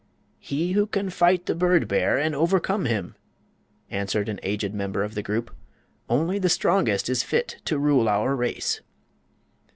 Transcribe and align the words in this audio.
"He 0.39 0.71
who 0.71 0.87
can 0.87 1.11
fight 1.11 1.45
the 1.45 1.53
bird 1.53 1.87
bear 1.87 2.17
and 2.17 2.33
overcome 2.33 2.85
him," 2.85 3.13
answered 3.91 4.29
an 4.29 4.39
aged 4.41 4.73
member 4.73 5.03
of 5.03 5.13
the 5.13 5.21
group. 5.21 5.51
"Only 6.09 6.39
the 6.39 6.49
strongest 6.49 7.07
is 7.07 7.21
fit 7.21 7.57
to 7.65 7.77
rule 7.77 8.09
our 8.09 8.35
race." 8.35 8.81